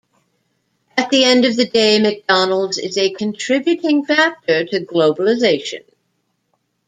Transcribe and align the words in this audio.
At 0.97 1.11
the 1.11 1.23
end 1.25 1.45
of 1.45 1.55
the 1.55 1.67
day, 1.67 1.99
McDonald's 2.01 2.79
is 2.79 2.97
a 2.97 3.11
contributing 3.11 4.03
factor 4.03 4.65
to 4.65 4.83
globalization. 4.83 5.83